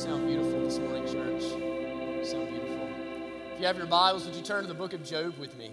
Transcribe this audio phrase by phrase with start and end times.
[0.00, 1.42] Sound beautiful this morning, church.
[2.26, 2.88] Sound beautiful.
[3.52, 5.72] If you have your Bibles, would you turn to the book of Job with me?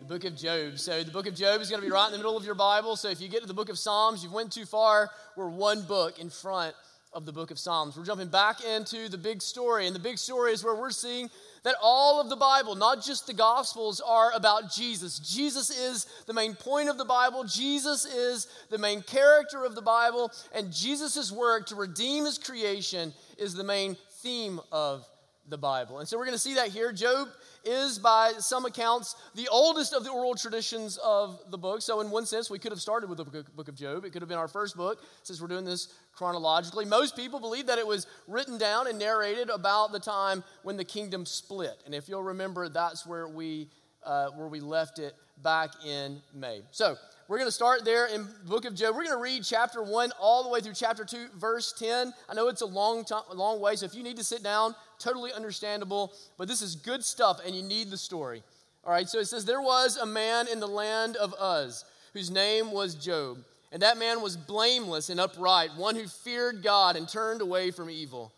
[0.00, 0.80] The book of Job.
[0.80, 2.56] So the book of Job is going to be right in the middle of your
[2.56, 2.96] Bible.
[2.96, 5.10] So if you get to the book of Psalms, you've went too far.
[5.36, 6.74] We're one book in front
[7.12, 7.96] of the book of Psalms.
[7.96, 11.30] We're jumping back into the big story, and the big story is where we're seeing
[11.64, 15.18] that all of the Bible, not just the Gospels, are about Jesus.
[15.18, 19.82] Jesus is the main point of the Bible, Jesus is the main character of the
[19.82, 25.06] Bible, and Jesus' work to redeem his creation is the main theme of
[25.48, 25.98] the Bible.
[25.98, 26.92] And so we're going to see that here.
[26.92, 27.28] Job
[27.64, 31.82] is, by some accounts, the oldest of the oral traditions of the book.
[31.82, 34.04] So, in one sense, we could have started with the book of Job.
[34.04, 36.84] It could have been our first book since we're doing this chronologically.
[36.84, 40.84] Most people believe that it was written down and narrated about the time when the
[40.84, 41.82] kingdom split.
[41.86, 43.68] And if you'll remember, that's where we,
[44.04, 46.62] uh, where we left it back in May.
[46.70, 46.96] So,
[47.28, 48.94] we're going to start there in the book of Job.
[48.94, 52.12] We're going to read chapter 1 all the way through chapter 2, verse 10.
[52.28, 54.42] I know it's a long, time, a long way, so if you need to sit
[54.42, 58.42] down, totally understandable, but this is good stuff and you need the story.
[58.84, 62.30] All right, so it says, There was a man in the land of Uz whose
[62.30, 63.38] name was Job.
[63.70, 67.88] And that man was blameless and upright, one who feared God and turned away from
[67.88, 68.32] evil.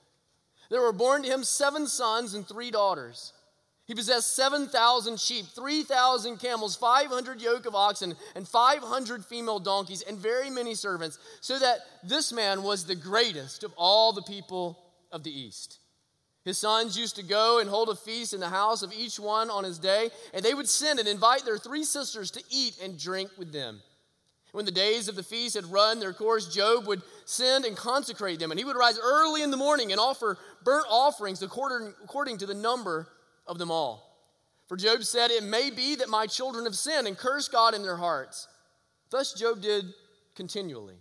[0.70, 3.32] There were born to him seven sons and three daughters.
[3.86, 10.16] He possessed 7,000 sheep, 3,000 camels, 500 yoke of oxen, and 500 female donkeys, and
[10.16, 14.78] very many servants, so that this man was the greatest of all the people
[15.12, 15.80] of the East.
[16.44, 19.48] His sons used to go and hold a feast in the house of each one
[19.48, 22.98] on his day, and they would send and invite their three sisters to eat and
[22.98, 23.80] drink with them.
[24.52, 28.38] When the days of the feast had run their course, Job would send and consecrate
[28.38, 32.46] them, and he would rise early in the morning and offer burnt offerings according, to
[32.46, 33.08] the number
[33.46, 34.14] of them all.
[34.68, 37.82] For Job said, It may be that my children have sinned and cursed God in
[37.82, 38.46] their hearts.
[39.10, 39.86] Thus Job did
[40.36, 40.96] continually.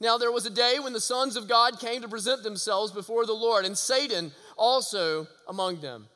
[0.00, 3.26] Now there was a day when the sons of God came to present themselves before
[3.26, 6.06] the Lord, and Satan also among them.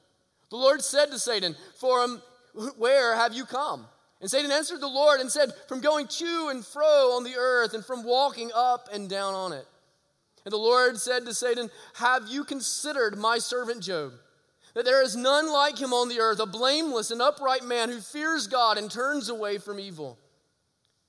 [0.51, 2.23] The Lord said to Satan, For um,
[2.77, 3.87] where have you come?
[4.21, 7.75] And Satan answered the Lord and said, From going to and fro on the earth,
[7.75, 9.67] and from walking up and down on it.
[10.45, 14.13] And the Lord said to Satan, Have you considered my servant Job?
[14.75, 18.01] that there is none like him on the earth, a blameless and upright man who
[18.01, 20.19] fears God and turns away from evil.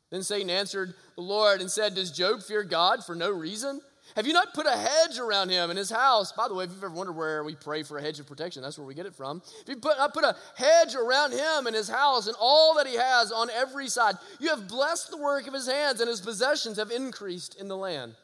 [0.09, 3.81] Then Satan answered the Lord and said, Does Job fear God for no reason?
[4.15, 6.31] Have you not put a hedge around him and his house?
[6.31, 8.61] By the way, if you've ever wondered where we pray for a hedge of protection,
[8.61, 9.41] that's where we get it from.
[9.61, 12.87] If you put, I put a hedge around him and his house and all that
[12.87, 16.21] he has on every side, you have blessed the work of his hands, and his
[16.21, 18.15] possessions have increased in the land.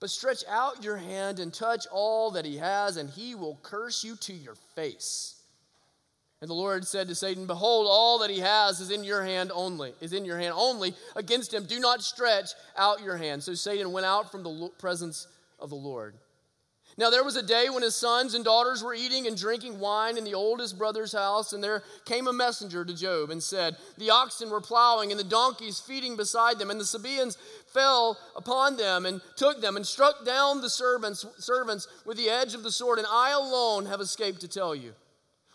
[0.00, 4.02] But stretch out your hand and touch all that he has, and he will curse
[4.02, 5.41] you to your face.
[6.42, 9.52] And the Lord said to Satan, Behold, all that he has is in your hand
[9.54, 10.92] only, is in your hand only.
[11.14, 13.44] Against him, do not stretch out your hand.
[13.44, 15.28] So Satan went out from the presence
[15.60, 16.16] of the Lord.
[16.98, 20.18] Now there was a day when his sons and daughters were eating and drinking wine
[20.18, 24.10] in the oldest brother's house, and there came a messenger to Job and said, The
[24.10, 27.38] oxen were plowing and the donkeys feeding beside them, and the Sabaeans
[27.72, 32.54] fell upon them and took them and struck down the servants, servants with the edge
[32.54, 34.92] of the sword, and I alone have escaped to tell you.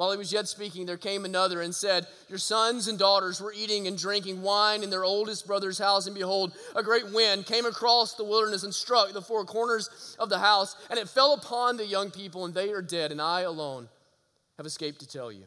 [0.00, 3.52] While he was yet speaking, there came another and said, Your sons and daughters were
[3.52, 7.66] eating and drinking wine in their oldest brother's house, and behold, a great wind came
[7.66, 11.76] across the wilderness and struck the four corners of the house, and it fell upon
[11.76, 13.90] the young people, and they are dead, and I alone
[14.56, 15.44] have escaped to tell you.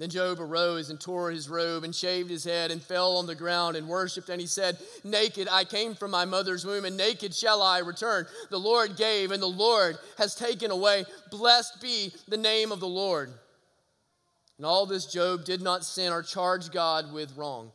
[0.00, 3.34] Then Job arose and tore his robe and shaved his head and fell on the
[3.34, 4.30] ground and worshiped.
[4.30, 8.26] And he said, Naked I came from my mother's womb, and naked shall I return.
[8.48, 11.04] The Lord gave, and the Lord has taken away.
[11.30, 13.30] Blessed be the name of the Lord.
[14.56, 17.70] And all this Job did not sin or charge God with wrong.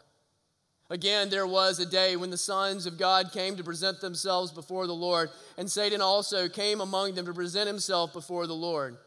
[0.90, 4.88] Again, there was a day when the sons of God came to present themselves before
[4.88, 5.30] the Lord,
[5.60, 8.98] and Satan also came among them to present himself before the Lord.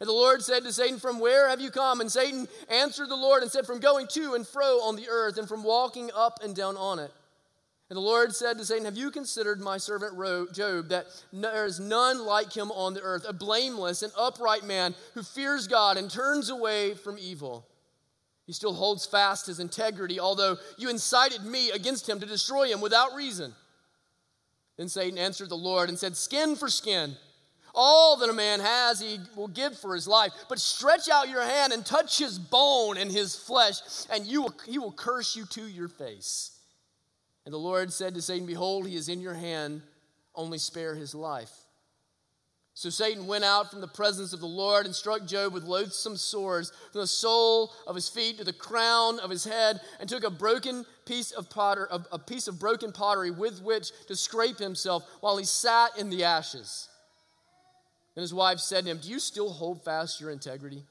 [0.00, 2.00] And the Lord said to Satan, From where have you come?
[2.00, 5.36] And Satan answered the Lord and said, From going to and fro on the earth,
[5.36, 7.12] and from walking up and down on it.
[7.90, 10.14] And the Lord said to Satan, Have you considered my servant
[10.54, 14.94] Job, that there is none like him on the earth, a blameless and upright man
[15.14, 17.66] who fears God and turns away from evil?
[18.46, 22.80] He still holds fast his integrity, although you incited me against him to destroy him
[22.80, 23.54] without reason.
[24.76, 27.16] Then Satan answered the Lord and said, Skin for skin.
[27.74, 30.32] All that a man has, he will give for his life.
[30.48, 33.76] But stretch out your hand and touch his bone and his flesh,
[34.10, 36.58] and you will, he will curse you to your face.
[37.44, 39.82] And the Lord said to Satan, Behold, he is in your hand,
[40.34, 41.52] only spare his life.
[42.74, 46.16] So Satan went out from the presence of the Lord and struck Job with loathsome
[46.16, 50.24] sores from the sole of his feet to the crown of his head, and took
[50.24, 54.58] a broken piece of potter, a, a piece of broken pottery with which to scrape
[54.58, 56.88] himself while he sat in the ashes.
[58.20, 60.84] Then his wife said to him, Do you still hold fast your integrity?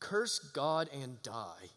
[0.00, 1.68] Curse God and die.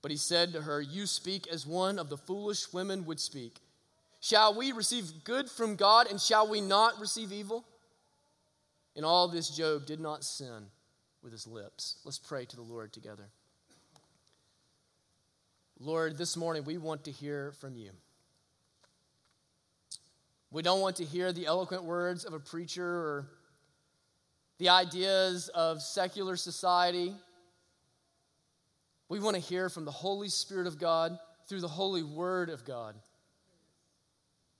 [0.00, 3.58] But he said to her, You speak as one of the foolish women would speak.
[4.18, 7.66] Shall we receive good from God, and shall we not receive evil?
[8.96, 10.68] In all this, Job did not sin
[11.22, 11.98] with his lips.
[12.02, 13.28] Let's pray to the Lord together.
[15.78, 17.90] Lord, this morning we want to hear from you.
[20.50, 23.28] We don't want to hear the eloquent words of a preacher or
[24.60, 27.14] the ideas of secular society.
[29.08, 31.18] We want to hear from the Holy Spirit of God
[31.48, 32.94] through the holy word of God.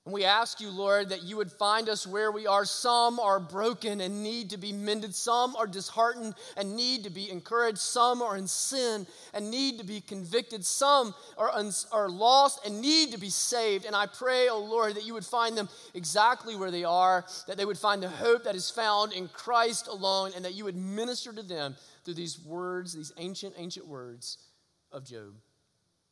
[0.07, 2.65] And we ask you, Lord, that you would find us where we are.
[2.65, 5.15] Some are broken and need to be mended.
[5.15, 7.79] Some are disheartened and need to be encouraged.
[7.79, 10.65] Some are in sin and need to be convicted.
[10.65, 11.53] Some are,
[11.93, 13.85] are lost and need to be saved.
[13.85, 17.59] And I pray, oh Lord, that you would find them exactly where they are, that
[17.59, 20.77] they would find the hope that is found in Christ alone, and that you would
[20.77, 21.77] minister to them
[22.07, 24.39] through these words, these ancient, ancient words
[24.93, 25.35] of Job.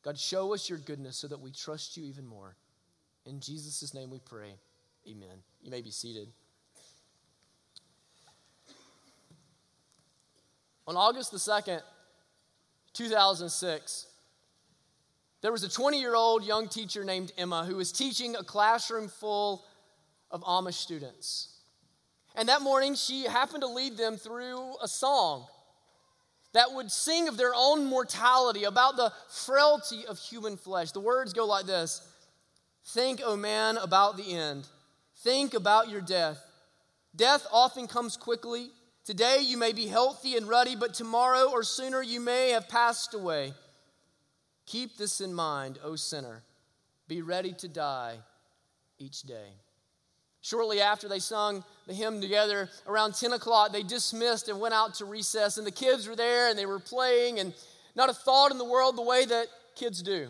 [0.03, 2.55] God, show us your goodness so that we trust you even more.
[3.25, 4.55] In Jesus' name we pray.
[5.07, 5.43] Amen.
[5.61, 6.29] You may be seated.
[10.87, 11.81] On August the 2nd,
[12.93, 14.07] 2006,
[15.41, 19.07] there was a 20 year old young teacher named Emma who was teaching a classroom
[19.07, 19.65] full
[20.31, 21.49] of Amish students.
[22.35, 25.45] And that morning, she happened to lead them through a song
[26.53, 30.91] that would sing of their own mortality, about the frailty of human flesh.
[30.91, 32.01] The words go like this
[32.93, 34.67] Think, O oh man, about the end.
[35.17, 36.43] Think about your death.
[37.15, 38.71] Death often comes quickly.
[39.05, 43.13] Today you may be healthy and ruddy, but tomorrow or sooner you may have passed
[43.13, 43.53] away.
[44.65, 46.41] Keep this in mind, O sinner.
[47.07, 48.17] Be ready to die
[48.97, 49.49] each day.
[50.41, 54.95] Shortly after they sung the hymn together, around 10 o'clock, they dismissed and went out
[54.95, 57.53] to recess, and the kids were there and they were playing, and
[57.95, 59.45] not a thought in the world the way that
[59.75, 60.29] kids do.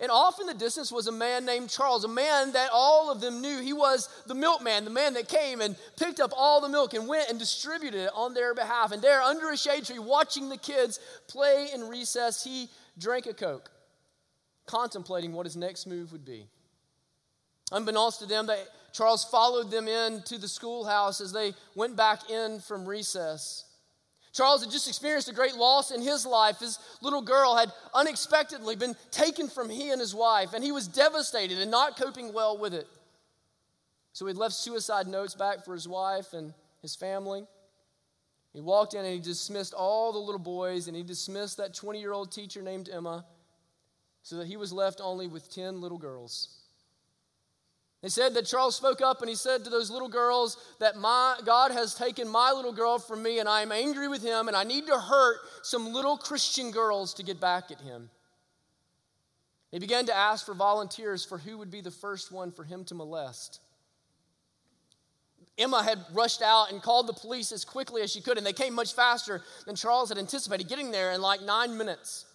[0.00, 3.20] And off in the distance was a man named Charles, a man that all of
[3.20, 3.60] them knew.
[3.60, 7.06] He was the milkman, the man that came and picked up all the milk and
[7.06, 8.92] went and distributed it on their behalf.
[8.92, 10.98] And there, under a shade tree, watching the kids
[11.28, 13.70] play in recess, he drank a Coke,
[14.66, 16.48] contemplating what his next move would be.
[17.70, 22.60] Unbeknownst to them, that Charles followed them into the schoolhouse as they went back in
[22.60, 23.63] from recess.
[24.34, 26.58] Charles had just experienced a great loss in his life.
[26.58, 30.88] His little girl had unexpectedly been taken from he and his wife, and he was
[30.88, 32.88] devastated and not coping well with it.
[34.12, 36.52] So he'd left suicide notes back for his wife and
[36.82, 37.46] his family.
[38.52, 42.00] He walked in and he dismissed all the little boys, and he dismissed that 20
[42.00, 43.24] year old teacher named Emma,
[44.22, 46.63] so that he was left only with 10 little girls.
[48.04, 51.38] They said that Charles spoke up and he said to those little girls that my
[51.46, 54.54] God has taken my little girl from me and I am angry with him and
[54.54, 58.10] I need to hurt some little Christian girls to get back at him.
[59.72, 62.84] They began to ask for volunteers for who would be the first one for him
[62.84, 63.60] to molest.
[65.56, 68.52] Emma had rushed out and called the police as quickly as she could, and they
[68.52, 72.26] came much faster than Charles had anticipated, getting there in like nine minutes.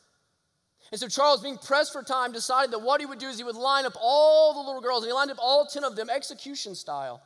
[0.91, 3.43] And so Charles, being pressed for time, decided that what he would do is he
[3.43, 6.09] would line up all the little girls, and he lined up all 10 of them
[6.09, 7.21] execution style,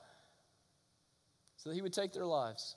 [1.55, 2.75] so that he would take their lives.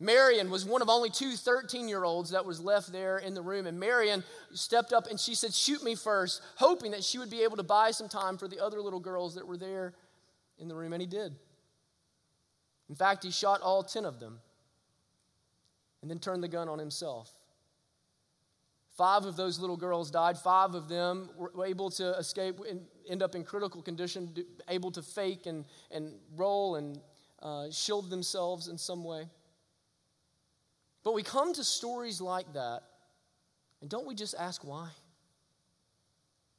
[0.00, 3.42] Marion was one of only two 13 year olds that was left there in the
[3.42, 3.66] room.
[3.66, 7.42] And Marion stepped up and she said, Shoot me first, hoping that she would be
[7.42, 9.94] able to buy some time for the other little girls that were there
[10.58, 10.92] in the room.
[10.92, 11.34] And he did.
[12.88, 14.40] In fact, he shot all 10 of them
[16.02, 17.32] and then turned the gun on himself.
[18.96, 20.38] Five of those little girls died.
[20.38, 24.34] Five of them were able to escape and end up in critical condition,
[24.68, 27.00] able to fake and, and roll and
[27.42, 29.28] uh, shield themselves in some way.
[31.02, 32.82] But we come to stories like that,
[33.80, 34.88] and don't we just ask why?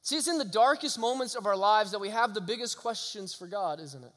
[0.01, 3.33] See, it's in the darkest moments of our lives that we have the biggest questions
[3.33, 4.13] for God, isn't it?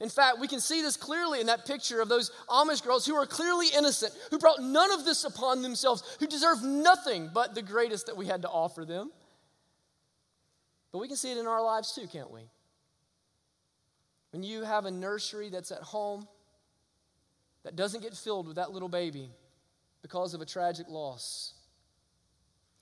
[0.00, 3.14] In fact, we can see this clearly in that picture of those Amish girls who
[3.14, 7.62] are clearly innocent, who brought none of this upon themselves, who deserve nothing but the
[7.62, 9.10] greatest that we had to offer them.
[10.92, 12.42] But we can see it in our lives too, can't we?
[14.32, 16.28] When you have a nursery that's at home
[17.64, 19.30] that doesn't get filled with that little baby
[20.02, 21.54] because of a tragic loss.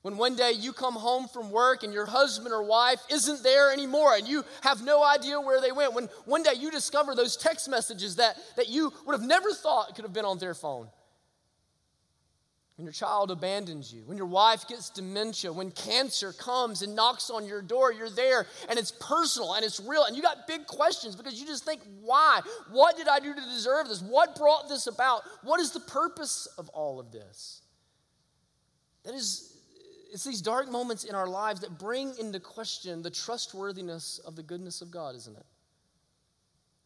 [0.04, 3.73] When one day you come home from work and your husband or wife isn't there
[3.73, 5.94] anymore and you have no idea where they went.
[5.94, 9.94] When one day you discover those text messages that, that you would have never thought
[9.94, 10.88] could have been on their phone.
[12.76, 17.30] When your child abandons you, when your wife gets dementia, when cancer comes and knocks
[17.30, 20.66] on your door, you're there and it's personal and it's real and you got big
[20.66, 22.42] questions because you just think, why?
[22.70, 24.02] What did I do to deserve this?
[24.02, 25.23] What brought this about?
[25.44, 27.62] What is the purpose of all of this?
[29.04, 29.53] That is
[30.14, 34.44] it's these dark moments in our lives that bring into question the trustworthiness of the
[34.44, 35.44] goodness of God, isn't it?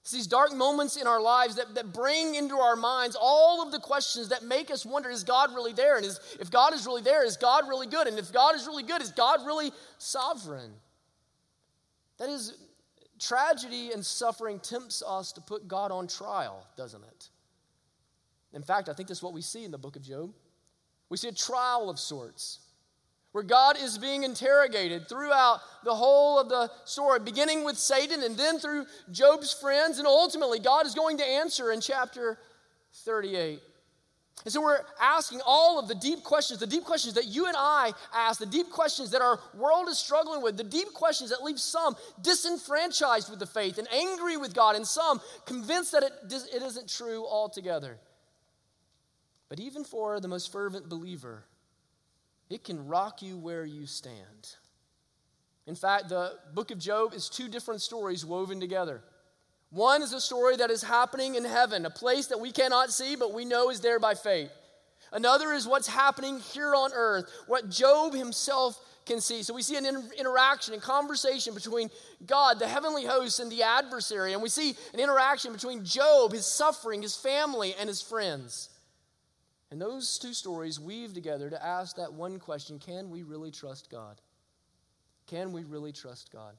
[0.01, 3.71] It's these dark moments in our lives that, that bring into our minds all of
[3.71, 5.99] the questions that make us wonder is God really there?
[5.99, 8.07] And is, if God is really there, is God really good?
[8.07, 10.73] And if God is really good, is God really sovereign?
[12.17, 12.57] That is,
[13.19, 17.29] tragedy and suffering tempts us to put God on trial, doesn't it?
[18.55, 20.33] In fact, I think that's what we see in the book of Job.
[21.11, 22.61] We see a trial of sorts
[23.39, 28.37] where God is being interrogated throughout the whole of the story, beginning with Satan and
[28.37, 32.37] then through Job's friends, and ultimately God is going to answer in chapter
[33.05, 33.61] 38.
[34.43, 37.55] And so we're asking all of the deep questions, the deep questions that you and
[37.57, 41.45] I ask, the deep questions that our world is struggling with, the deep questions that
[41.45, 46.13] leave some disenfranchised with the faith and angry with God, and some convinced that it,
[46.53, 47.99] it isn't true altogether.
[49.49, 51.45] But even for the most fervent believer,
[52.51, 54.57] it can rock you where you stand.
[55.67, 59.03] In fact, the book of Job is two different stories woven together.
[59.71, 63.17] One is a story that is happening in heaven, a place that we cannot see,
[63.17, 64.51] but we know is there by faith.
[65.13, 69.43] Another is what's happening here on earth, what Job himself can see.
[69.43, 71.91] So we see an inter- interaction and conversation between
[72.27, 74.35] God, the heavenly host, and the adversary.
[74.35, 78.71] And we see an interaction between Job, his suffering, his family, and his friends.
[79.71, 83.91] And those two stories weave together to ask that one question can we really trust
[83.91, 84.21] God?
[85.27, 86.55] Can we really trust God?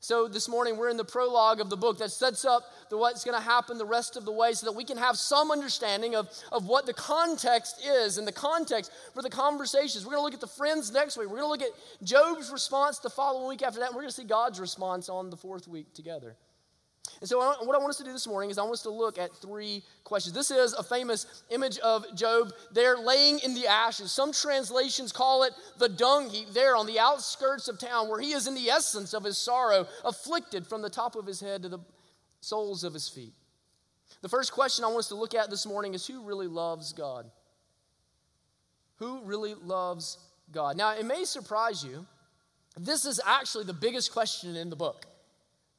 [0.00, 3.24] So this morning we're in the prologue of the book that sets up the, what's
[3.24, 6.14] going to happen the rest of the way so that we can have some understanding
[6.14, 10.04] of, of what the context is and the context for the conversations.
[10.04, 11.28] We're going to look at the friends next week.
[11.28, 14.10] We're going to look at Job's response the following week after that, and we're going
[14.10, 16.36] to see God's response on the fourth week together.
[17.20, 18.90] And so, what I want us to do this morning is I want us to
[18.90, 20.34] look at three questions.
[20.34, 24.12] This is a famous image of Job there laying in the ashes.
[24.12, 28.32] Some translations call it the dung heap there on the outskirts of town, where he
[28.32, 31.68] is in the essence of his sorrow, afflicted from the top of his head to
[31.68, 31.78] the
[32.40, 33.32] soles of his feet.
[34.20, 36.92] The first question I want us to look at this morning is who really loves
[36.92, 37.30] God?
[38.96, 40.18] Who really loves
[40.52, 40.76] God?
[40.76, 42.06] Now, it may surprise you.
[42.78, 45.06] This is actually the biggest question in the book.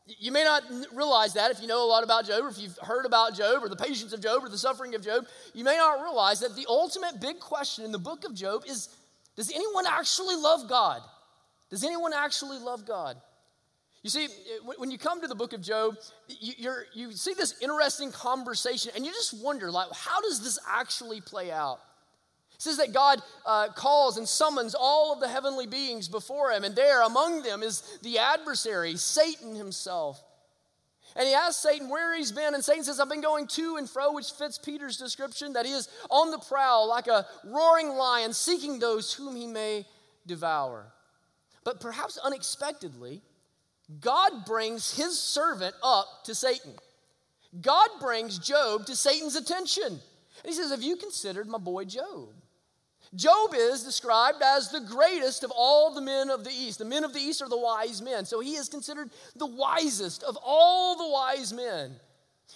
[0.08, 2.78] You may not realize that if you know a lot about Job, or if you've
[2.78, 5.28] heard about Job, or the patience of Job, or the suffering of Job.
[5.54, 8.90] You may not realize that the ultimate big question in the book of Job is
[9.36, 11.02] Does anyone actually love God?
[11.70, 13.18] Does anyone actually love God?
[14.04, 15.98] You see, eh, when you come to the book of Job,
[16.30, 21.20] you, you see this interesting conversation, and you just wonder, like, how does this actually
[21.20, 21.80] play out?
[22.58, 26.64] It says that God uh, calls and summons all of the heavenly beings before him,
[26.64, 30.24] and there among them is the adversary, Satan himself.
[31.16, 33.88] And he asks Satan where he's been, and Satan says, I've been going to and
[33.88, 38.34] fro, which fits Peter's description that he is on the prowl like a roaring lion,
[38.34, 39.86] seeking those whom he may
[40.26, 40.92] devour.
[41.64, 43.22] But perhaps unexpectedly,
[44.00, 46.74] God brings his servant up to Satan.
[47.62, 49.88] God brings Job to Satan's attention.
[49.88, 50.02] And
[50.46, 52.30] he says, Have you considered my boy Job?
[53.16, 56.80] Job is described as the greatest of all the men of the East.
[56.80, 58.26] The men of the East are the wise men.
[58.26, 61.96] So he is considered the wisest of all the wise men.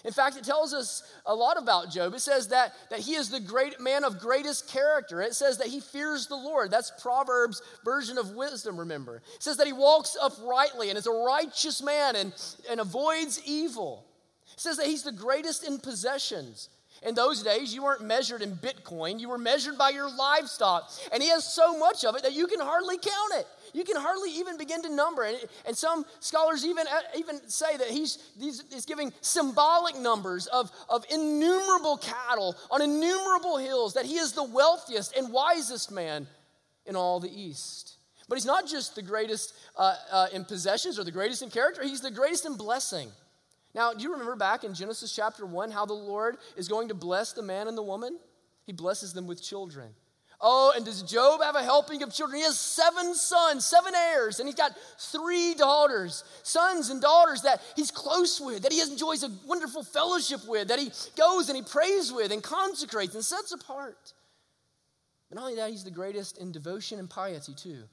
[0.04, 2.14] In fact, it tells us a lot about Job.
[2.14, 5.22] It says that, that he is the great man of greatest character.
[5.22, 6.72] It says that he fears the Lord.
[6.72, 9.18] That's Proverbs' version of wisdom, remember.
[9.36, 12.34] It says that he walks uprightly and is a righteous man and,
[12.70, 14.06] and avoids evil.
[14.54, 16.70] It says that he's the greatest in possessions.
[17.04, 20.92] In those days, you weren't measured in Bitcoin, you were measured by your livestock.
[21.12, 23.48] And he has so much of it that you can hardly count it.
[23.74, 25.50] You can hardly even begin to number it.
[25.66, 31.04] And some scholars even, uh, even say that he's, he's giving symbolic numbers of, of
[31.10, 36.28] innumerable cattle on innumerable hills, that he is the wealthiest and wisest man
[36.86, 37.96] in all the East.
[38.30, 41.84] But he's not just the greatest uh, uh, in possessions or the greatest in character,
[41.84, 43.10] he's the greatest in blessing.
[43.74, 46.94] Now, do you remember back in Genesis chapter 1 how the Lord is going to
[46.94, 48.18] bless the man and the woman?
[48.66, 49.90] He blesses them with children.
[50.44, 52.40] Oh, and does Job have a helping of children?
[52.40, 57.62] He has seven sons, seven heirs, and he's got three daughters, sons and daughters that
[57.76, 61.62] he's close with, that he enjoys a wonderful fellowship with, that he goes and he
[61.62, 64.14] prays with and consecrates and sets apart.
[65.30, 67.84] But not only that, he's the greatest in devotion and piety, too.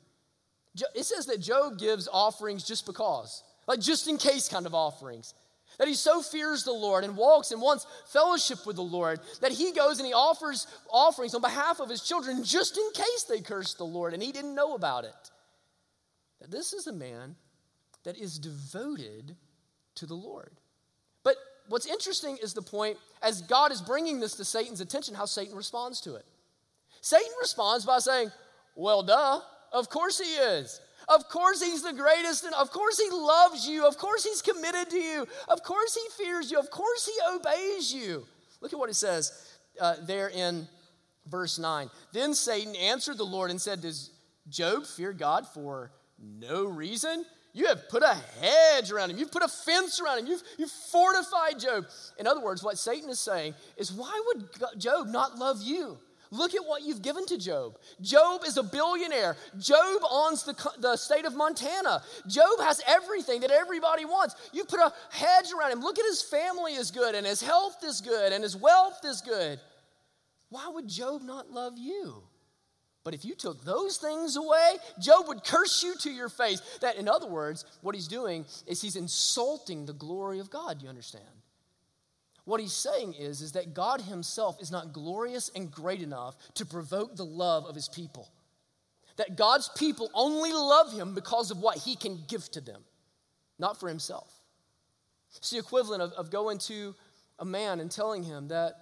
[0.95, 5.35] It says that Job gives offerings just because, like just in case kind of offerings.
[5.79, 9.53] That he so fears the Lord and walks and wants fellowship with the Lord that
[9.53, 13.41] he goes and he offers offerings on behalf of his children just in case they
[13.41, 15.31] curse the Lord and he didn't know about it.
[16.41, 17.37] That this is a man
[18.05, 19.37] that is devoted
[19.97, 20.53] to the Lord.
[21.23, 21.37] But
[21.69, 25.57] what's interesting is the point, as God is bringing this to Satan's attention, how Satan
[25.57, 26.25] responds to it.
[27.01, 28.33] Satan responds by saying,
[28.75, 29.41] Well, duh,
[29.73, 30.81] of course he is.
[31.09, 33.87] Of course he's the greatest, and of course he loves you.
[33.87, 35.27] Of course he's committed to you.
[35.49, 36.59] Of course he fears you.
[36.59, 38.27] Of course he obeys you.
[38.61, 40.69] Look at what it says uh, there in
[41.27, 41.89] verse 9.
[42.13, 44.11] Then Satan answered the Lord and said, Does
[44.49, 47.25] Job fear God for no reason?
[47.55, 49.19] You have put a hedge around him.
[49.19, 50.27] You've put a fence around him.
[50.27, 51.87] You've, you've fortified Job.
[52.19, 54.49] In other words, what Satan is saying is, why would
[54.79, 55.99] Job not love you?
[56.31, 57.79] Look at what you've given to Job.
[58.01, 59.37] Job is a billionaire.
[59.59, 62.03] Job owns the, the state of Montana.
[62.27, 64.35] Job has everything that everybody wants.
[64.53, 65.81] You put a hedge around him.
[65.81, 69.23] Look at his family is good, and his health is good, and his wealth is
[69.23, 69.59] good.
[70.51, 72.23] Why would Job not love you?
[73.05, 76.61] But if you took those things away, Job would curse you to your face.
[76.83, 80.83] That, in other words, what he's doing is he's insulting the glory of God.
[80.83, 81.25] You understand?
[82.49, 86.65] What he's saying is, is that God himself is not glorious and great enough to
[86.65, 88.31] provoke the love of his people.
[89.17, 92.85] That God's people only love him because of what he can give to them,
[93.59, 94.33] not for himself.
[95.37, 96.95] It's the equivalent of, of going to
[97.39, 98.73] a man and telling him that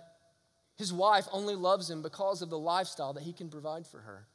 [0.76, 4.28] his wife only loves him because of the lifestyle that he can provide for her.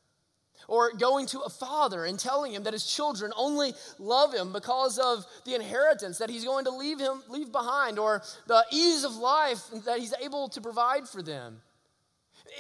[0.67, 4.97] Or going to a father and telling him that his children only love him because
[4.97, 9.15] of the inheritance that he's going to leave him leave behind or the ease of
[9.15, 11.61] life that he's able to provide for them.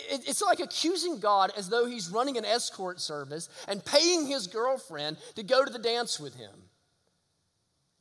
[0.09, 5.17] It's like accusing God as though he's running an escort service and paying his girlfriend
[5.35, 6.51] to go to the dance with him.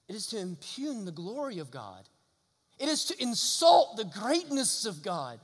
[0.09, 2.09] It is to impugn the glory of God.
[2.79, 5.39] It is to insult the greatness of God.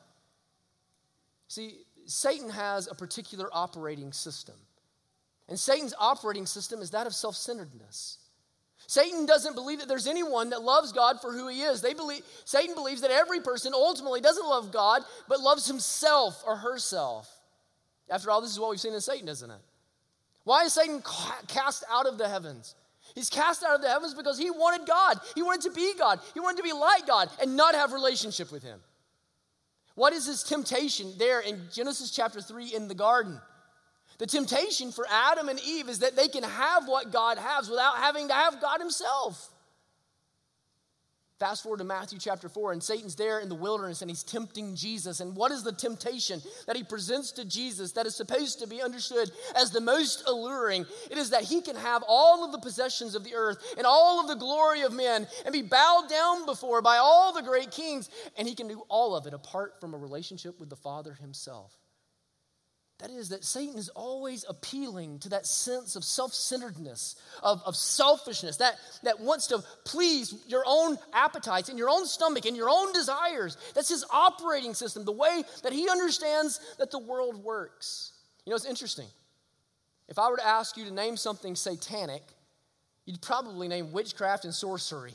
[1.48, 4.54] See, Satan has a particular operating system.
[5.48, 8.18] And Satan's operating system is that of self centeredness.
[8.88, 11.80] Satan doesn't believe that there's anyone that loves God for who he is.
[11.80, 16.56] They believe, Satan believes that every person ultimately doesn't love God, but loves himself or
[16.56, 17.28] herself.
[18.08, 19.60] After all, this is what we've seen in Satan, isn't it?
[20.44, 21.02] Why is Satan
[21.48, 22.76] cast out of the heavens?
[23.14, 25.18] He's cast out of the heavens because he wanted God.
[25.34, 26.20] He wanted to be God.
[26.34, 28.80] He wanted to be like God and not have relationship with him.
[29.96, 33.40] What is his temptation there in Genesis chapter 3 in the garden?
[34.18, 37.96] The temptation for Adam and Eve is that they can have what God has without
[37.96, 39.50] having to have God himself.
[41.38, 44.74] Fast forward to Matthew chapter 4, and Satan's there in the wilderness and he's tempting
[44.74, 45.20] Jesus.
[45.20, 48.80] And what is the temptation that he presents to Jesus that is supposed to be
[48.80, 50.86] understood as the most alluring?
[51.10, 54.18] It is that he can have all of the possessions of the earth and all
[54.18, 58.08] of the glory of men and be bowed down before by all the great kings,
[58.38, 61.76] and he can do all of it apart from a relationship with the Father himself.
[62.98, 67.76] That is, that Satan is always appealing to that sense of self centeredness, of, of
[67.76, 72.70] selfishness, that, that wants to please your own appetites and your own stomach and your
[72.70, 73.58] own desires.
[73.74, 78.12] That's his operating system, the way that he understands that the world works.
[78.46, 79.08] You know, it's interesting.
[80.08, 82.22] If I were to ask you to name something satanic,
[83.04, 85.14] you'd probably name witchcraft and sorcery.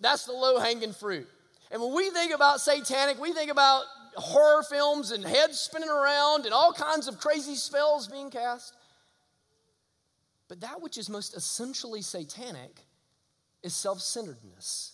[0.00, 1.26] That's the low hanging fruit.
[1.70, 3.84] And when we think about satanic, we think about
[4.16, 8.76] horror films and heads spinning around and all kinds of crazy spells being cast.
[10.48, 12.80] But that which is most essentially satanic
[13.62, 14.92] is self centeredness.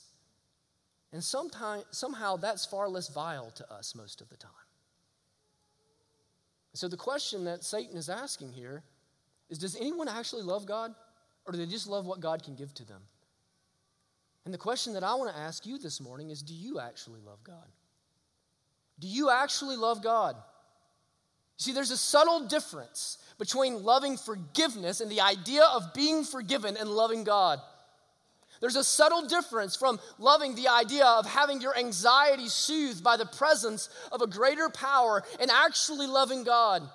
[1.12, 4.50] And sometime, somehow that's far less vile to us most of the time.
[6.74, 8.82] So the question that Satan is asking here
[9.50, 10.94] is Does anyone actually love God?
[11.44, 13.02] Or do they just love what God can give to them?
[14.44, 17.20] And the question that I want to ask you this morning is Do you actually
[17.20, 17.68] love God?
[19.02, 20.36] Do you actually love God?
[21.56, 26.88] See, there's a subtle difference between loving forgiveness and the idea of being forgiven and
[26.88, 27.58] loving God.
[28.60, 33.26] There's a subtle difference from loving the idea of having your anxiety soothed by the
[33.26, 36.88] presence of a greater power and actually loving God.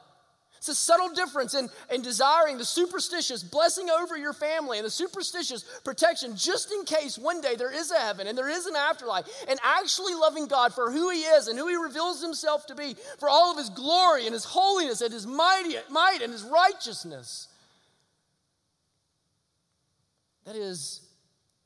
[0.57, 4.91] It's a subtle difference in, in desiring the superstitious blessing over your family and the
[4.91, 8.75] superstitious protection just in case one day there is a heaven and there is an
[8.75, 12.75] afterlife, and actually loving God for who He is and who He reveals Himself to
[12.75, 16.43] be, for all of His glory and His holiness and His mighty, might and His
[16.43, 17.47] righteousness.
[20.45, 21.01] That is,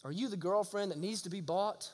[0.03, 1.91] are you the girlfriend that needs to be bought?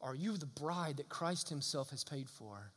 [0.00, 2.72] Are you the bride that Christ Himself has paid for?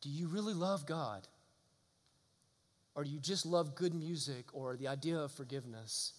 [0.00, 1.26] Do you really love God?
[2.94, 6.12] Or do you just love good music or the idea of forgiveness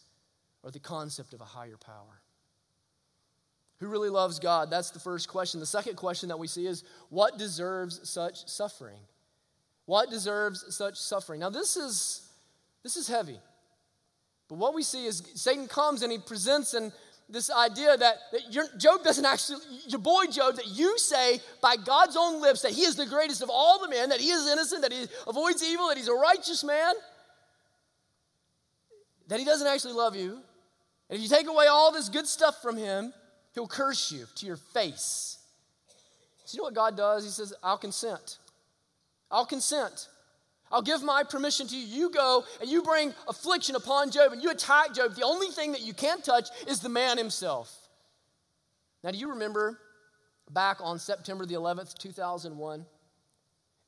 [0.63, 2.22] or the concept of a higher power?
[3.80, 4.70] Who really loves God?
[4.70, 5.60] That's the first question.
[5.60, 9.00] The second question that we see is what deserves such suffering?
[9.86, 11.39] What deserves such suffering?
[11.39, 12.28] Now this is
[12.84, 13.39] this is heavy.
[14.48, 16.91] But what we see is Satan comes and he presents and
[17.32, 21.78] this idea that, that your, Job doesn't actually, your boy Job, that you say by
[21.78, 24.48] God's own lips that he is the greatest of all the men, that he is
[24.48, 26.94] innocent, that he avoids evil, that he's a righteous man,
[29.30, 30.39] that he doesn't actually love you.
[31.10, 33.13] And if you take away all this good stuff from him,
[33.54, 35.38] he'll curse you to your face.
[36.46, 37.24] So you know what God does?
[37.24, 38.39] He says, I'll consent.
[39.30, 40.10] I'll consent.
[40.72, 41.86] I'll give my permission to you.
[41.86, 45.16] You go and you bring affliction upon Job and you attack Job.
[45.16, 47.76] The only thing that you can't touch is the man himself.
[49.04, 49.80] Now, do you remember
[50.50, 52.86] back on September the 11th, 2001?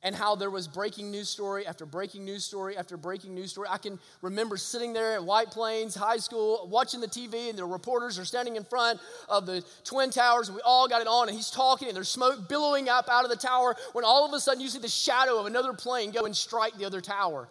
[0.04, 3.68] And how there was breaking news story after breaking news story after breaking news story.
[3.72, 7.66] I can remember sitting there at White Plains High School watching the TV, and the
[7.66, 11.30] reporters are standing in front of the Twin Towers, and we all got it on,
[11.30, 14.34] and he's talking, and there's smoke billowing up out of the tower when all of
[14.34, 17.48] a sudden you see the shadow of another plane go and strike the other tower.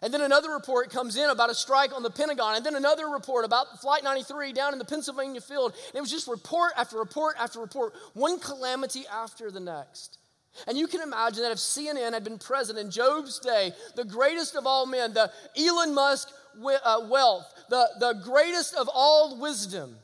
[0.00, 3.08] And then another report comes in about a strike on the Pentagon, and then another
[3.08, 5.72] report about Flight 93 down in the Pennsylvania field.
[5.88, 10.18] And it was just report after report after report, one calamity after the next.
[10.66, 14.54] And you can imagine that if CNN had been present in Job's day, the greatest
[14.54, 16.28] of all men, the Elon Musk
[16.84, 19.96] uh, wealth, the, the greatest of all wisdom,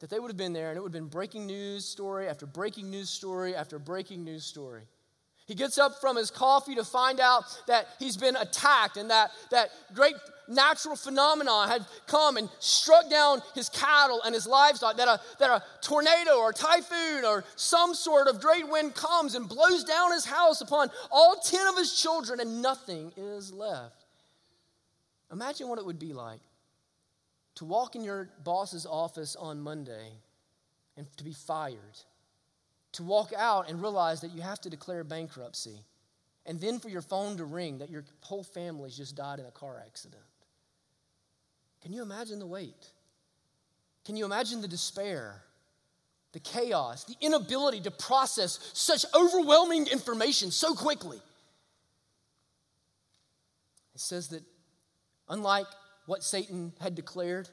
[0.00, 2.44] that they would have been there and it would have been breaking news story after
[2.46, 4.82] breaking news story after breaking news story.
[5.46, 9.30] He gets up from his coffee to find out that he's been attacked and that,
[9.50, 10.14] that great
[10.48, 15.50] natural phenomena had come and struck down his cattle and his livestock, that a, that
[15.50, 20.24] a tornado or typhoon or some sort of great wind comes and blows down his
[20.24, 24.04] house upon all 10 of his children and nothing is left.
[25.32, 26.40] Imagine what it would be like
[27.56, 30.12] to walk in your boss's office on Monday
[30.96, 31.78] and to be fired,
[32.92, 35.80] to walk out and realize that you have to declare bankruptcy,
[36.46, 39.50] and then for your phone to ring that your whole family's just died in a
[39.50, 40.22] car accident.
[41.84, 42.90] Can you imagine the weight?
[44.06, 45.42] Can you imagine the despair,
[46.32, 51.18] the chaos, the inability to process such overwhelming information so quickly?
[53.94, 54.42] It says that,
[55.28, 55.66] unlike
[56.06, 57.50] what Satan had declared,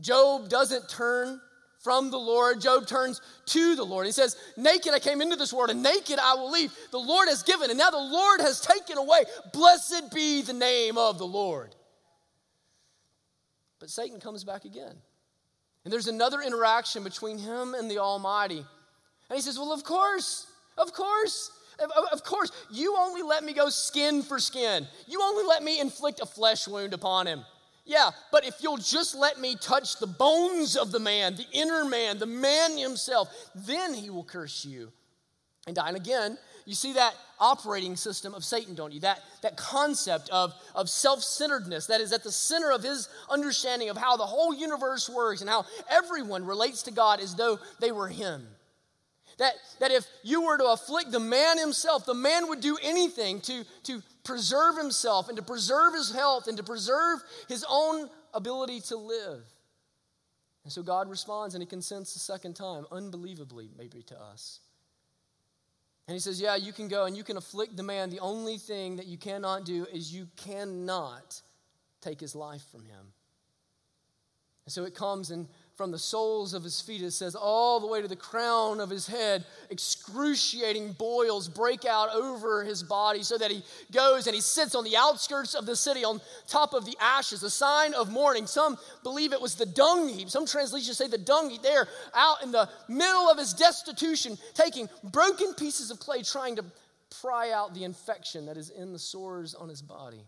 [0.00, 1.38] Job doesn't turn
[1.80, 2.60] from the Lord.
[2.60, 4.06] Job turns to the Lord.
[4.06, 6.72] He says, Naked I came into this world, and naked I will leave.
[6.90, 9.24] The Lord has given, and now the Lord has taken away.
[9.52, 11.75] Blessed be the name of the Lord.
[13.78, 14.94] But Satan comes back again.
[15.84, 18.58] And there's another interaction between him and the Almighty.
[18.58, 21.52] And he says, Well, of course, of course.
[22.10, 24.86] Of course, you only let me go skin for skin.
[25.06, 27.44] You only let me inflict a flesh wound upon him.
[27.84, 31.84] Yeah, but if you'll just let me touch the bones of the man, the inner
[31.84, 34.90] man, the man himself, then he will curse you
[35.66, 35.90] and die.
[35.90, 39.00] Again, you see that operating system of Satan, don't you?
[39.00, 43.88] That, that concept of, of self centeredness that is at the center of his understanding
[43.88, 47.92] of how the whole universe works and how everyone relates to God as though they
[47.92, 48.48] were him.
[49.38, 53.40] That, that if you were to afflict the man himself, the man would do anything
[53.42, 58.80] to, to preserve himself and to preserve his health and to preserve his own ability
[58.80, 59.44] to live.
[60.64, 64.60] And so God responds and he consents a second time, unbelievably, maybe to us.
[66.08, 68.10] And he says, Yeah, you can go and you can afflict the man.
[68.10, 71.40] The only thing that you cannot do is you cannot
[72.00, 73.12] take his life from him.
[74.64, 77.86] And so it comes and from the soles of his feet, it says, all the
[77.86, 83.36] way to the crown of his head, excruciating boils break out over his body so
[83.36, 83.62] that he
[83.92, 87.42] goes and he sits on the outskirts of the city on top of the ashes,
[87.42, 88.46] a sign of mourning.
[88.46, 90.30] Some believe it was the dung heap.
[90.30, 94.88] Some translations say the dung heap there, out in the middle of his destitution, taking
[95.04, 96.64] broken pieces of clay, trying to
[97.20, 100.24] pry out the infection that is in the sores on his body.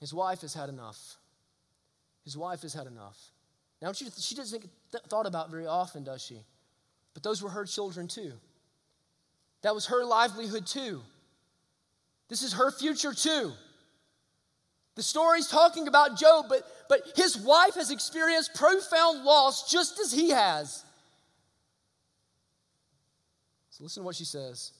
[0.00, 1.18] His wife has had enough.
[2.24, 3.18] His wife has had enough.
[3.84, 6.40] Now, she, she doesn't th- thought about very often, does she?
[7.12, 8.32] But those were her children too.
[9.60, 11.02] That was her livelihood too.
[12.30, 13.52] This is her future too.
[14.94, 20.10] The story's talking about Job, but, but his wife has experienced profound loss just as
[20.10, 20.82] he has.
[23.68, 24.72] So listen to what she says.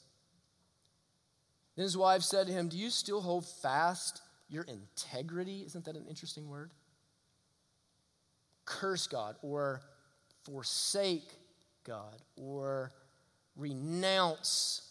[1.77, 5.63] Then his wife said to him, Do you still hold fast your integrity?
[5.67, 6.71] Isn't that an interesting word?
[8.65, 9.81] Curse God or
[10.45, 11.29] forsake
[11.85, 12.93] God or
[13.57, 14.83] renounce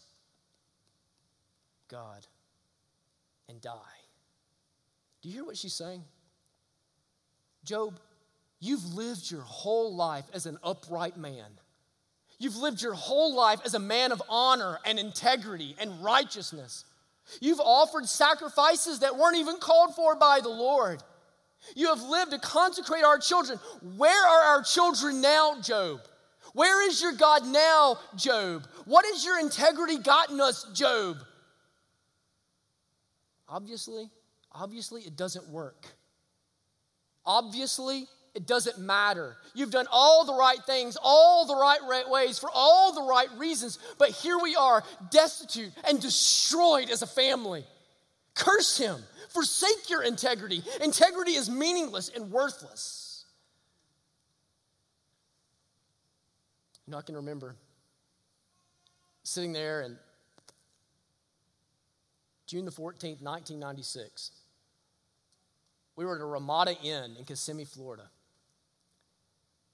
[1.89, 2.25] God
[3.49, 3.71] and die.
[5.21, 6.03] Do you hear what she's saying?
[7.63, 7.99] Job,
[8.59, 11.45] you've lived your whole life as an upright man.
[12.39, 16.83] You've lived your whole life as a man of honor and integrity and righteousness.
[17.39, 21.01] You've offered sacrifices that weren't even called for by the Lord.
[21.75, 23.59] You have lived to consecrate our children.
[23.95, 26.01] Where are our children now, Job?
[26.53, 28.67] Where is your God now, Job?
[28.85, 31.17] What has your integrity gotten us, Job?
[33.47, 34.09] Obviously,
[34.51, 35.85] obviously, it doesn't work.
[37.25, 39.37] Obviously, it doesn't matter.
[39.53, 43.77] You've done all the right things, all the right ways, for all the right reasons,
[43.99, 47.63] but here we are, destitute and destroyed as a family.
[48.33, 48.97] Curse him.
[49.33, 50.63] Forsake your integrity.
[50.81, 53.25] Integrity is meaningless and worthless.
[56.85, 57.55] You know, I can remember
[59.23, 59.97] sitting there and
[62.45, 64.31] June the 14th, 1996.
[65.95, 68.09] We were at a Ramada Inn in Kissimmee, Florida.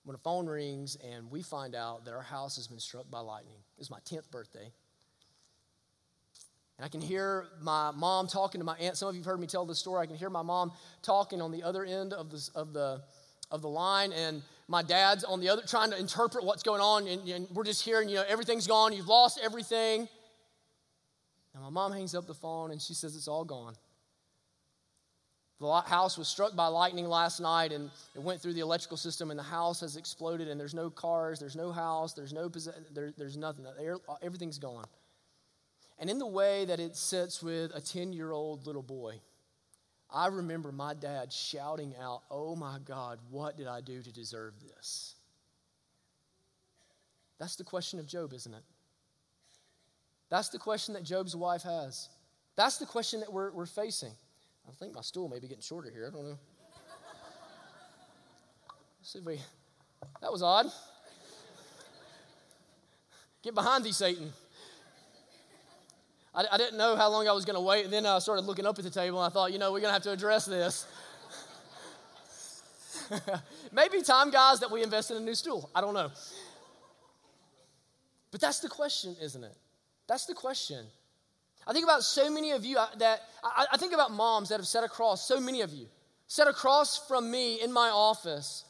[0.04, 3.20] When a phone rings and we find out that our house has been struck by
[3.20, 3.58] lightning.
[3.78, 4.72] It was my 10th birthday.
[6.80, 8.96] And I can hear my mom talking to my aunt.
[8.96, 10.02] Some of you have heard me tell this story.
[10.02, 13.02] I can hear my mom talking on the other end of, the of, the,
[13.52, 17.06] of the line, and my dad's on the other, trying to interpret what's going on.
[17.06, 18.94] And, and we're just hearing, you know, everything's gone.
[18.94, 20.08] You've lost everything.
[21.54, 23.74] And my mom hangs up the phone and she says, It's all gone.
[25.60, 29.32] The house was struck by lightning last night and it went through the electrical system
[29.32, 32.50] and the house has exploded and there's no cars, there's no house, there's no
[32.94, 33.66] there, there's nothing.
[34.22, 34.86] Everything's gone.
[36.00, 39.20] And in the way that it sits with a 10 year old little boy,
[40.10, 44.54] I remember my dad shouting out, Oh my God, what did I do to deserve
[44.62, 45.16] this?
[47.38, 48.64] That's the question of Job, isn't it?
[50.30, 52.10] That's the question that Job's wife has.
[52.56, 54.12] That's the question that we're, we're facing.
[54.68, 56.08] I think my stool may be getting shorter here.
[56.12, 56.38] I don't know.
[59.02, 59.40] See we.
[60.22, 60.68] That was odd.
[63.42, 64.32] Get behind thee, Satan.
[66.34, 67.86] I, I didn't know how long I was going to wait.
[67.86, 69.82] And then I started looking up at the table and I thought, you know, we're
[69.82, 70.88] going to have to address this.
[73.72, 75.70] Maybe time, guys, that we invest in a new stool.
[75.74, 76.12] I don't know.
[78.32, 79.56] But that's the question, isn't it?
[80.08, 80.86] That's the question.
[81.68, 84.60] I think about so many of you uh, that, I, I think about moms that
[84.60, 85.88] have sat across, so many of you,
[86.28, 88.66] sat across from me in my office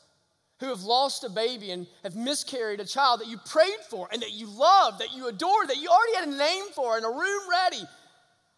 [0.60, 4.22] who have lost a baby and have miscarried a child that you prayed for and
[4.22, 7.10] that you loved, that you adored, that you already had a name for and a
[7.10, 7.82] room ready,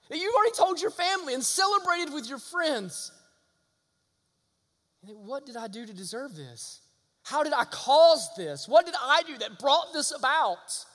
[0.10, 3.12] that you already told your family and celebrated with your friends.
[5.04, 6.82] what did I do to deserve this?
[7.24, 8.68] How did I cause this?
[8.68, 10.86] What did I do that brought this about?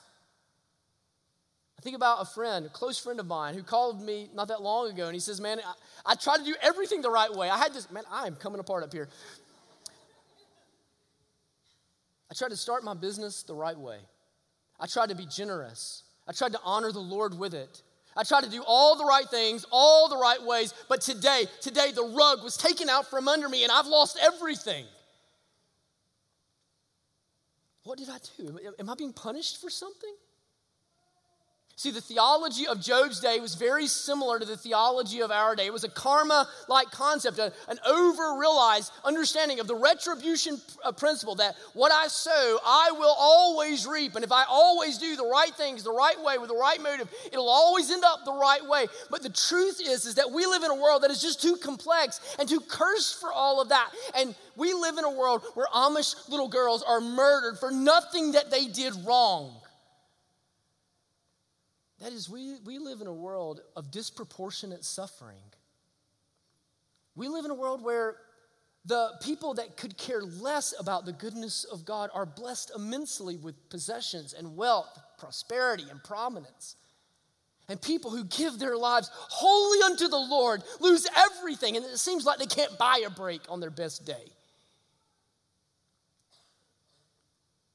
[1.79, 4.61] I think about a friend, a close friend of mine, who called me not that
[4.61, 7.49] long ago, and he says, Man, I, I try to do everything the right way.
[7.49, 9.07] I had this, man, I am coming apart up here.
[12.29, 13.99] I tried to start my business the right way.
[14.79, 16.03] I tried to be generous.
[16.27, 17.81] I tried to honor the Lord with it.
[18.15, 21.91] I tried to do all the right things, all the right ways, but today, today
[21.91, 24.85] the rug was taken out from under me and I've lost everything.
[27.83, 28.59] What did I do?
[28.79, 30.13] Am I being punished for something?
[31.79, 35.67] See, the theology of Job's day was very similar to the theology of our day.
[35.67, 40.91] It was a karma like concept, a, an over realized understanding of the retribution uh,
[40.91, 44.15] principle that what I sow, I will always reap.
[44.15, 47.13] And if I always do the right things the right way with the right motive,
[47.31, 48.87] it'll always end up the right way.
[49.11, 51.57] But the truth is, is that we live in a world that is just too
[51.57, 53.91] complex and too cursed for all of that.
[54.15, 58.49] And we live in a world where Amish little girls are murdered for nothing that
[58.49, 59.53] they did wrong.
[62.01, 65.41] That is, we, we live in a world of disproportionate suffering.
[67.15, 68.17] We live in a world where
[68.85, 73.69] the people that could care less about the goodness of God are blessed immensely with
[73.69, 76.75] possessions and wealth, prosperity and prominence.
[77.67, 82.25] And people who give their lives wholly unto the Lord lose everything, and it seems
[82.25, 84.31] like they can't buy a break on their best day.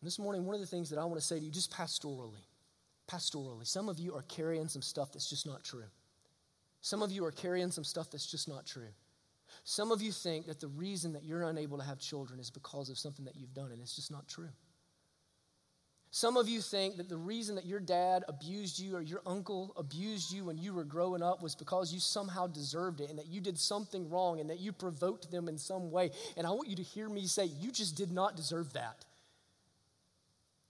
[0.03, 2.43] this morning, one of the things that I want to say to you, just pastorally,
[3.13, 3.67] pastorally.
[3.67, 5.85] Some of you are carrying some stuff that's just not true.
[6.81, 8.89] Some of you are carrying some stuff that's just not true.
[9.65, 12.89] Some of you think that the reason that you're unable to have children is because
[12.89, 14.49] of something that you've done, and it's just not true.
[16.15, 19.73] Some of you think that the reason that your dad abused you or your uncle
[19.79, 23.29] abused you when you were growing up was because you somehow deserved it and that
[23.29, 26.11] you did something wrong and that you provoked them in some way.
[26.37, 29.07] And I want you to hear me say, you just did not deserve that.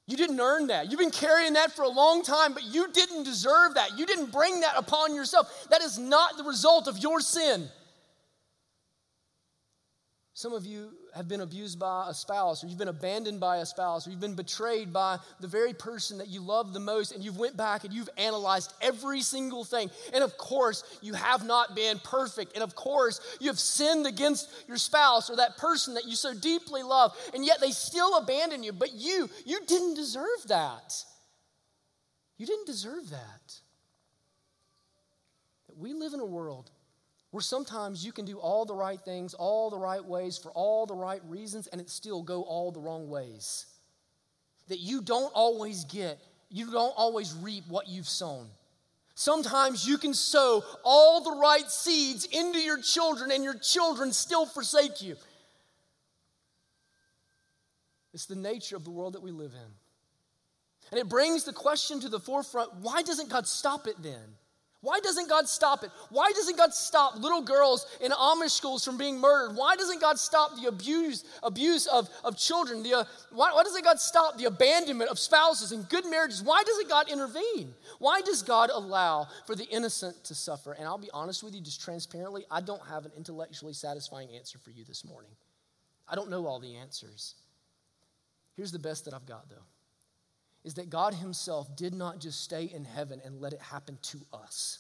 [0.09, 0.91] You didn't earn that.
[0.91, 3.97] You've been carrying that for a long time, but you didn't deserve that.
[3.97, 5.69] You didn't bring that upon yourself.
[5.71, 7.69] That is not the result of your sin.
[10.35, 13.66] Some of you have been abused by a spouse, or you've been abandoned by a
[13.66, 17.23] spouse, or you've been betrayed by the very person that you love the most, and
[17.23, 19.90] you've went back and you've analyzed every single thing.
[20.14, 22.55] And of course, you have not been perfect.
[22.55, 26.33] And of course, you have sinned against your spouse or that person that you so
[26.33, 28.73] deeply love, and yet they still abandon you.
[28.73, 30.95] But you, you didn't deserve that.
[32.38, 33.55] You didn't deserve that.
[35.68, 36.71] That we live in a world
[37.33, 40.85] where sometimes you can do all the right things, all the right ways, for all
[40.85, 43.64] the right reasons, and it still go all the wrong ways.
[44.68, 48.49] That you don't always get, you don't always reap what you've sown.
[49.14, 54.45] Sometimes you can sow all the right seeds into your children, and your children still
[54.45, 55.16] forsake you.
[58.12, 60.90] It's the nature of the world that we live in.
[60.90, 64.37] And it brings the question to the forefront why doesn't God stop it then?
[64.83, 65.90] Why doesn't God stop it?
[66.11, 69.57] Why doesn't God stop little girls in Amish schools from being murdered?
[69.57, 72.83] Why doesn't God stop the abuse, abuse of, of children?
[72.83, 76.42] The, uh, why, why doesn't God stop the abandonment of spouses and good marriages?
[76.42, 77.73] Why doesn't God intervene?
[78.01, 80.73] Why does God allow for the innocent to suffer?
[80.73, 84.59] And I'll be honest with you, just transparently, I don't have an intellectually satisfying answer
[84.59, 85.31] for you this morning.
[86.09, 87.37] I don't know all the answers.
[88.57, 89.62] Here's the best that I've got, though
[90.64, 94.18] is that God Himself did not just stay in heaven and let it happen to
[94.33, 94.79] us.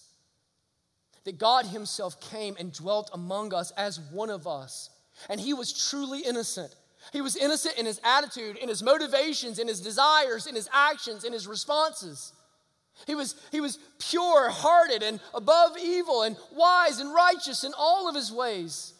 [1.24, 4.90] That God Himself came and dwelt among us as one of us,
[5.28, 6.74] and He was truly innocent.
[7.12, 11.24] He was innocent in His attitude, in His motivations, in His desires, in His actions,
[11.24, 12.32] in His responses.
[13.06, 18.08] He was, he was pure hearted and above evil and wise and righteous in all
[18.08, 18.94] of his ways.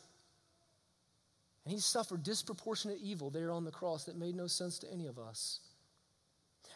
[1.65, 5.07] And he suffered disproportionate evil there on the cross that made no sense to any
[5.07, 5.61] of us.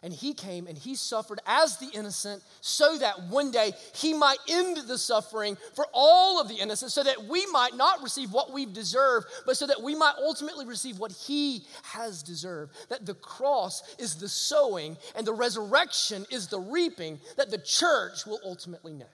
[0.06, 4.38] And he came and he suffered as the innocent so that one day he might
[4.48, 8.52] end the suffering for all of the innocent, so that we might not receive what
[8.52, 12.72] we've deserved, but so that we might ultimately receive what he has deserved.
[12.88, 18.26] That the cross is the sowing and the resurrection is the reaping that the church
[18.26, 19.06] will ultimately know.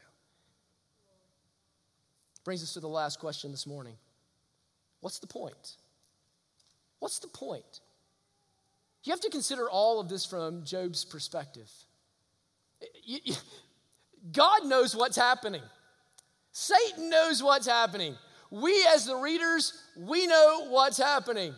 [2.44, 3.94] Brings us to the last question this morning
[5.00, 5.76] What's the point?
[6.98, 7.81] What's the point?
[9.05, 11.71] You have to consider all of this from Job's perspective.
[14.31, 15.62] God knows what's happening.
[16.53, 18.17] Satan knows what's happening.
[18.51, 21.55] We, as the readers, we know what's happening.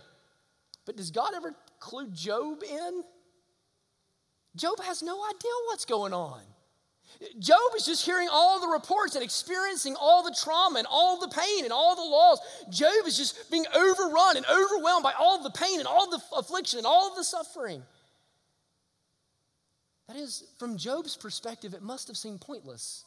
[0.86, 3.02] But does God ever clue Job in?
[4.56, 6.40] Job has no idea what's going on.
[7.38, 11.28] Job is just hearing all the reports and experiencing all the trauma and all the
[11.28, 12.38] pain and all the loss.
[12.70, 16.78] Job is just being overrun and overwhelmed by all the pain and all the affliction
[16.78, 17.82] and all the suffering.
[20.08, 23.04] That is, from Job's perspective, it must have seemed pointless.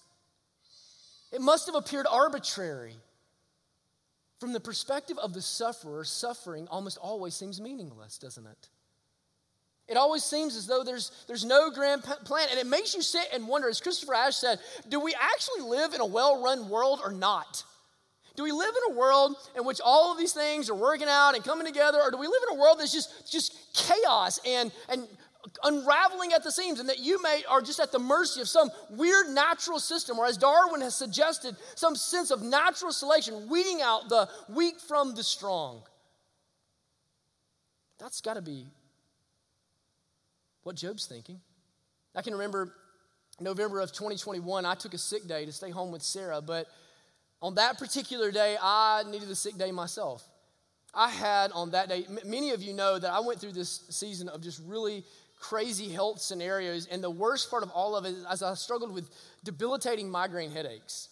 [1.32, 2.96] It must have appeared arbitrary.
[4.40, 8.70] From the perspective of the sufferer, suffering almost always seems meaningless, doesn't it?
[9.88, 12.48] It always seems as though there's, there's no grand plan.
[12.52, 15.94] And it makes you sit and wonder, as Christopher Ash said, do we actually live
[15.94, 17.64] in a well run world or not?
[18.36, 21.34] Do we live in a world in which all of these things are working out
[21.34, 24.72] and coming together, or do we live in a world that's just, just chaos and,
[24.90, 25.08] and
[25.64, 28.70] unraveling at the seams, and that you may are just at the mercy of some
[28.92, 34.08] weird natural system, or as Darwin has suggested, some sense of natural selection, weeding out
[34.08, 35.82] the weak from the strong?
[37.98, 38.68] That's got to be
[40.68, 41.40] what Job's thinking.
[42.14, 42.74] I can remember
[43.40, 46.68] November of 2021, I took a sick day to stay home with Sarah, but
[47.42, 50.28] on that particular day, I needed a sick day myself.
[50.94, 53.86] I had on that day, m- many of you know that I went through this
[53.92, 55.06] season of just really
[55.40, 59.10] crazy health scenarios, and the worst part of all of it is I struggled with
[59.46, 61.08] debilitating migraine headaches.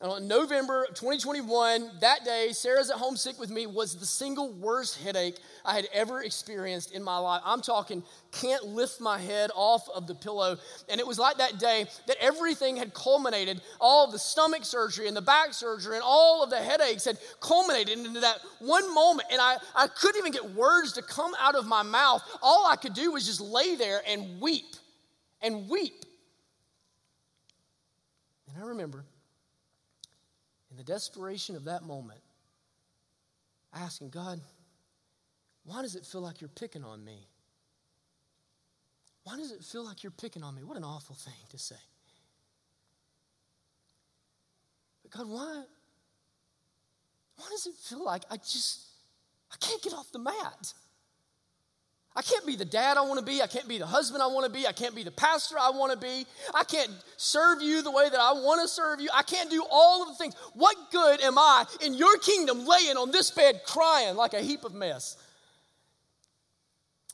[0.00, 5.02] On November 2021, that day, Sarah's at home sick with me was the single worst
[5.02, 7.42] headache I had ever experienced in my life.
[7.44, 10.56] I'm talking, can't lift my head off of the pillow.
[10.88, 13.60] And it was like that day that everything had culminated.
[13.80, 17.18] All of the stomach surgery and the back surgery and all of the headaches had
[17.40, 19.26] culminated into that one moment.
[19.32, 22.22] And I, I couldn't even get words to come out of my mouth.
[22.40, 24.76] All I could do was just lay there and weep
[25.42, 26.04] and weep.
[28.46, 29.04] And I remember
[30.78, 32.20] the desperation of that moment,
[33.74, 34.40] asking, God,
[35.64, 37.26] why does it feel like you're picking on me?
[39.24, 40.62] Why does it feel like you're picking on me?
[40.62, 41.76] What an awful thing to say.
[45.02, 45.64] But God, why?
[47.36, 48.80] Why does it feel like I just
[49.52, 50.72] I can't get off the mat?
[52.18, 53.42] I can't be the dad I want to be.
[53.42, 54.66] I can't be the husband I want to be.
[54.66, 56.26] I can't be the pastor I want to be.
[56.52, 59.08] I can't serve you the way that I want to serve you.
[59.14, 60.34] I can't do all of the things.
[60.54, 64.64] What good am I in your kingdom laying on this bed crying like a heap
[64.64, 65.16] of mess?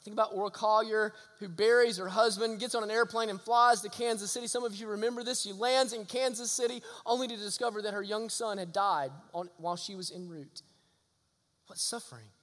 [0.05, 3.91] Think about Ora Collier, who buries her husband, gets on an airplane, and flies to
[3.91, 4.47] Kansas City.
[4.47, 5.43] Some of you remember this.
[5.43, 9.51] She lands in Kansas City only to discover that her young son had died on,
[9.59, 10.63] while she was en route.
[11.67, 12.34] What suffering!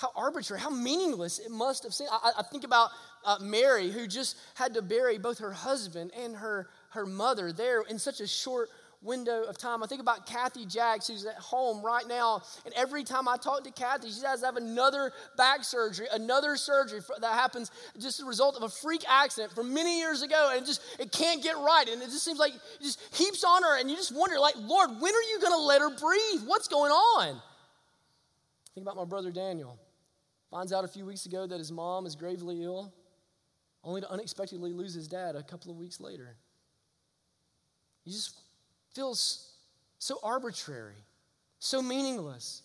[0.00, 2.10] How arbitrary, how meaningless it must have seemed.
[2.10, 2.90] I, I think about
[3.24, 7.82] uh, Mary, who just had to bury both her husband and her, her mother there
[7.82, 8.70] in such a short
[9.02, 9.82] window of time.
[9.82, 13.64] I think about Kathy Jacks, who's at home right now, and every time I talk
[13.64, 18.24] to Kathy, she has to have another back surgery, another surgery that happens just as
[18.24, 21.42] a result of a freak accident from many years ago, and it just it can't
[21.42, 24.14] get right, and it just seems like it just heaps on her, and you just
[24.14, 26.46] wonder, like, Lord, when are you going to let her breathe?
[26.46, 27.40] What's going on?
[28.74, 29.78] Think about my brother Daniel.
[30.50, 32.92] Finds out a few weeks ago that his mom is gravely ill,
[33.84, 36.36] only to unexpectedly lose his dad a couple of weeks later.
[38.04, 38.36] He just
[38.92, 39.52] feels
[39.98, 41.04] so arbitrary,
[41.60, 42.62] so meaningless.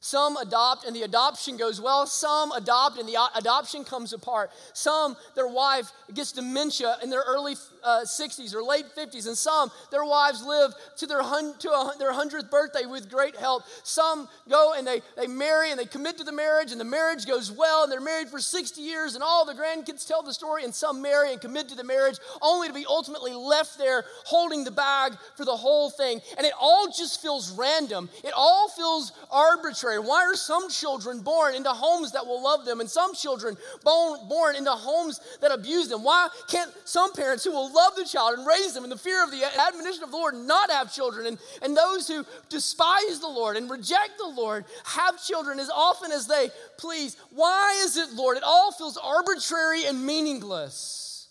[0.00, 2.06] Some adopt and the adoption goes well.
[2.06, 4.50] Some adopt and the adoption comes apart.
[4.72, 7.56] Some, their wife gets dementia in their early
[7.86, 9.26] uh, 60s or late 50s.
[9.26, 13.36] And some, their wives live to their, hun- to a, their 100th birthday with great
[13.36, 13.62] help.
[13.84, 17.26] Some go and they, they marry and they commit to the marriage and the marriage
[17.26, 20.64] goes well and they're married for 60 years and all the grandkids tell the story.
[20.64, 24.64] And some marry and commit to the marriage only to be ultimately left there holding
[24.64, 26.20] the bag for the whole thing.
[26.36, 28.10] And it all just feels random.
[28.24, 30.00] It all feels arbitrary.
[30.00, 34.28] Why are some children born into homes that will love them and some children born,
[34.28, 36.02] born into homes that abuse them?
[36.02, 39.22] Why can't some parents who will love the child and raise them in the fear
[39.22, 41.26] of the admonition of the Lord not have children?
[41.26, 46.10] And, and those who despise the Lord and reject the Lord have children as often
[46.10, 47.16] as they please.
[47.30, 48.36] Why is it, Lord?
[48.36, 51.28] It all feels arbitrary and meaningless.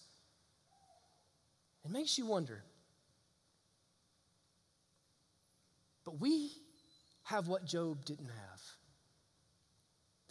[1.84, 2.64] It makes you wonder.
[6.06, 6.52] But we
[7.24, 8.45] have what Job didn't have.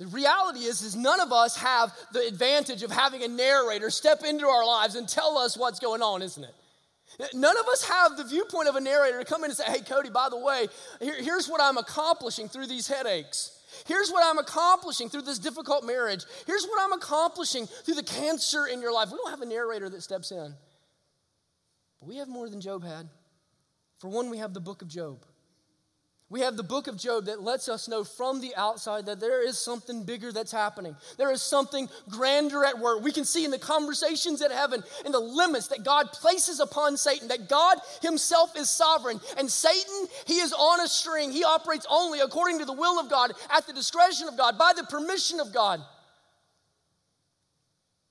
[0.04, 4.22] The reality is, is none of us have the advantage of having a narrator step
[4.22, 6.54] into our lives and tell us what's going on, isn't it?
[7.32, 9.80] None of us have the viewpoint of a narrator to come in and say, hey,
[9.80, 10.66] Cody, by the way,
[11.00, 13.58] here, here's what I'm accomplishing through these headaches.
[13.86, 16.24] Here's what I'm accomplishing through this difficult marriage.
[16.46, 19.10] Here's what I'm accomplishing through the cancer in your life.
[19.10, 20.54] We don't have a narrator that steps in.
[22.00, 23.08] But we have more than Job had.
[24.00, 25.24] For one, we have the book of Job.
[26.34, 29.46] We have the book of Job that lets us know from the outside that there
[29.46, 30.96] is something bigger that's happening.
[31.16, 33.04] There is something grander at work.
[33.04, 36.96] We can see in the conversations at heaven, in the limits that God places upon
[36.96, 39.20] Satan, that God himself is sovereign.
[39.38, 41.30] And Satan, he is on a string.
[41.30, 44.72] He operates only according to the will of God, at the discretion of God, by
[44.74, 45.78] the permission of God.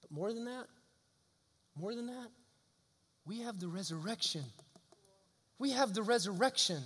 [0.01, 0.67] But more than that,
[1.75, 2.27] more than that,
[3.25, 4.45] we have the resurrection.
[5.59, 6.83] We have the resurrection.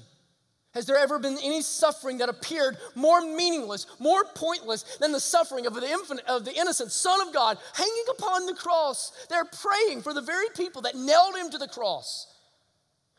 [0.77, 5.65] Has there ever been any suffering that appeared more meaningless, more pointless than the suffering
[5.65, 9.11] of the, infinite, of the innocent Son of God hanging upon the cross?
[9.27, 12.31] They're praying for the very people that nailed him to the cross.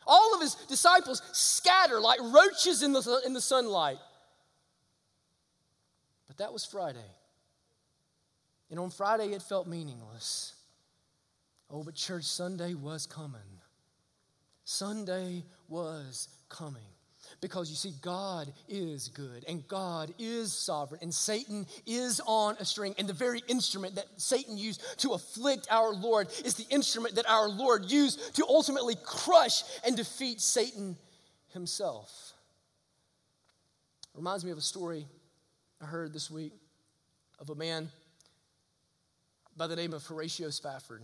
[0.07, 3.97] All of his disciples scatter like roaches in the, in the sunlight.
[6.27, 7.11] But that was Friday.
[8.71, 10.53] And on Friday, it felt meaningless.
[11.69, 13.41] Oh, but church Sunday was coming.
[14.63, 16.83] Sunday was coming.
[17.41, 22.65] Because you see, God is good and God is sovereign and Satan is on a
[22.65, 22.93] string.
[22.97, 27.29] And the very instrument that Satan used to afflict our Lord is the instrument that
[27.29, 30.97] our Lord used to ultimately crush and defeat Satan
[31.53, 32.33] himself.
[34.13, 35.05] Reminds me of a story
[35.81, 36.51] I heard this week
[37.39, 37.89] of a man
[39.55, 41.03] by the name of Horatio Spafford.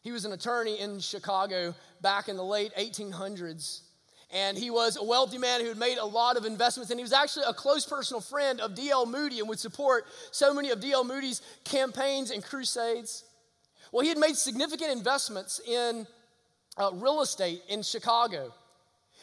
[0.00, 3.82] He was an attorney in Chicago back in the late 1800s.
[4.30, 6.90] And he was a wealthy man who had made a lot of investments.
[6.90, 9.06] And he was actually a close personal friend of D.L.
[9.06, 11.04] Moody and would support so many of D.L.
[11.04, 13.24] Moody's campaigns and crusades.
[13.90, 16.06] Well, he had made significant investments in
[16.76, 18.52] uh, real estate in Chicago.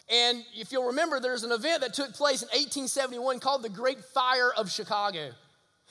[0.10, 4.04] And if you'll remember, there's an event that took place in 1871 called the Great
[4.04, 5.32] Fire of Chicago.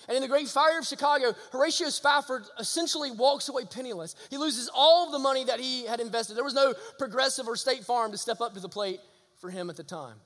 [0.08, 4.16] And in the Great Fire of Chicago, Horatio Spafford essentially walks away penniless.
[4.28, 6.36] He loses all of the money that he had invested.
[6.36, 9.00] There was no progressive or state farm to step up to the plate
[9.40, 10.16] for him at the time.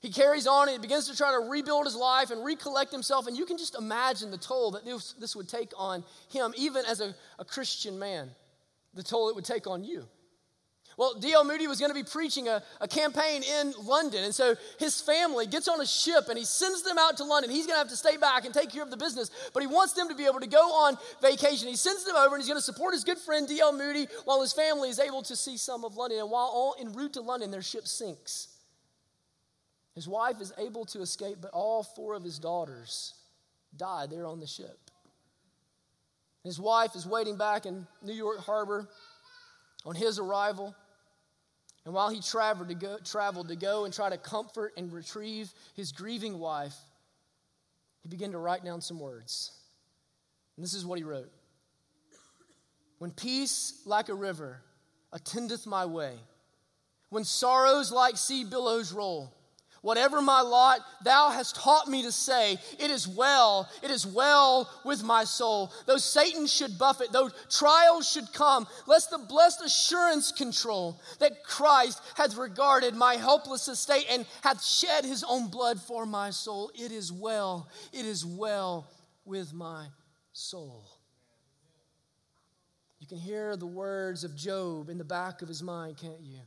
[0.00, 3.28] He carries on and he begins to try to rebuild his life and recollect himself.
[3.28, 6.84] And you can just imagine the toll that this, this would take on him, even
[6.84, 8.28] as a, a Christian man,
[8.94, 10.08] the toll it would take on you.
[10.96, 11.44] Well, D.L.
[11.44, 14.24] Moody was going to be preaching a, a campaign in London.
[14.24, 17.50] And so his family gets on a ship and he sends them out to London.
[17.50, 19.66] He's going to have to stay back and take care of the business, but he
[19.66, 21.68] wants them to be able to go on vacation.
[21.68, 23.72] He sends them over and he's going to support his good friend D.L.
[23.72, 26.18] Moody while his family is able to see some of London.
[26.18, 28.48] And while en route to London, their ship sinks.
[29.94, 33.14] His wife is able to escape, but all four of his daughters
[33.76, 34.78] die there on the ship.
[36.44, 38.88] His wife is waiting back in New York Harbor
[39.84, 40.74] on his arrival.
[41.84, 45.52] And while he traveled to, go, traveled to go and try to comfort and retrieve
[45.74, 46.76] his grieving wife,
[48.02, 49.50] he began to write down some words.
[50.56, 51.30] And this is what he wrote
[52.98, 54.60] When peace like a river
[55.12, 56.14] attendeth my way,
[57.10, 59.34] when sorrows like sea billows roll,
[59.82, 64.70] Whatever my lot, thou hast taught me to say, It is well, it is well
[64.84, 65.72] with my soul.
[65.86, 72.00] Though Satan should buffet, though trials should come, lest the blessed assurance control that Christ
[72.16, 76.70] hath regarded my helpless estate and hath shed his own blood for my soul.
[76.76, 78.86] It is well, it is well
[79.24, 79.86] with my
[80.32, 80.86] soul.
[83.00, 86.38] You can hear the words of Job in the back of his mind, can't you?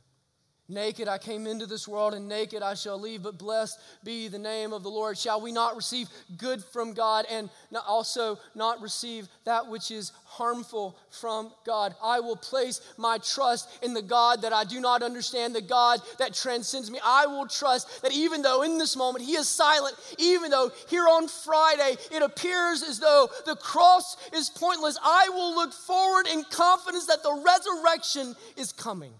[0.68, 4.38] Naked I came into this world, and naked I shall leave, but blessed be the
[4.38, 5.16] name of the Lord.
[5.16, 6.08] Shall we not receive
[6.38, 7.48] good from God and
[7.86, 11.94] also not receive that which is harmful from God?
[12.02, 16.00] I will place my trust in the God that I do not understand, the God
[16.18, 16.98] that transcends me.
[17.04, 21.06] I will trust that even though in this moment He is silent, even though here
[21.06, 26.42] on Friday it appears as though the cross is pointless, I will look forward in
[26.50, 29.12] confidence that the resurrection is coming.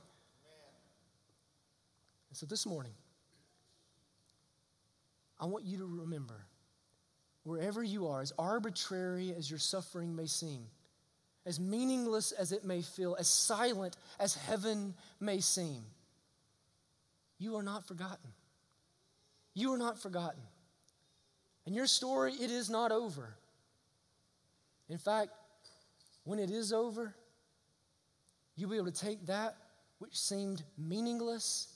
[2.36, 2.92] So this morning,
[5.40, 6.44] I want you to remember
[7.44, 10.66] wherever you are, as arbitrary as your suffering may seem,
[11.46, 15.82] as meaningless as it may feel, as silent as heaven may seem,
[17.38, 18.30] you are not forgotten.
[19.54, 20.42] You are not forgotten.
[21.64, 23.34] And your story, it is not over.
[24.90, 25.30] In fact,
[26.24, 27.14] when it is over,
[28.56, 29.56] you'll be able to take that
[30.00, 31.72] which seemed meaningless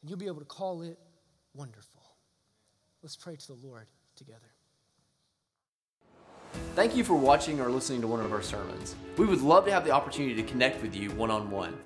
[0.00, 0.98] and you'll be able to call it
[1.54, 2.02] wonderful.
[3.02, 3.86] Let's pray to the Lord
[4.16, 4.38] together.
[6.74, 8.94] Thank you for watching or listening to one of our sermons.
[9.16, 11.78] We would love to have the opportunity to connect with you one on one.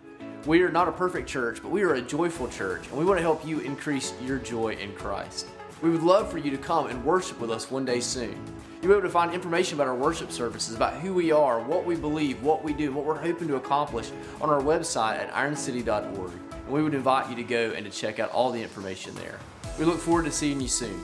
[0.46, 3.18] We are not a perfect church, but we are a joyful church, and we want
[3.18, 5.46] to help you increase your joy in Christ.
[5.82, 8.38] We would love for you to come and worship with us one day soon.
[8.80, 11.86] You'll be able to find information about our worship services, about who we are, what
[11.86, 14.10] we believe, what we do, what we're hoping to accomplish
[14.40, 16.32] on our website at ironcity.org
[16.64, 19.38] and we would invite you to go and to check out all the information there.
[19.78, 21.00] We look forward to seeing you soon.